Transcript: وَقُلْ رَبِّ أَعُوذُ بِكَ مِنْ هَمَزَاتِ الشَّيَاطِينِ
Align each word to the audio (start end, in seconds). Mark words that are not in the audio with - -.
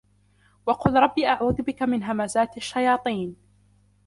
وَقُلْ 0.65 0.95
رَبِّ 0.95 1.19
أَعُوذُ 1.19 1.53
بِكَ 1.61 1.83
مِنْ 1.83 2.03
هَمَزَاتِ 2.03 2.57
الشَّيَاطِينِ 2.57 3.35